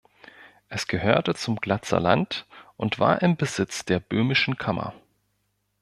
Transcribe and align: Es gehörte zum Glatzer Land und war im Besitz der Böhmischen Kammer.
Es 0.67 0.87
gehörte 0.87 1.35
zum 1.35 1.57
Glatzer 1.57 1.99
Land 1.99 2.47
und 2.75 2.97
war 2.97 3.21
im 3.21 3.35
Besitz 3.37 3.85
der 3.85 3.99
Böhmischen 3.99 4.57
Kammer. 4.57 4.95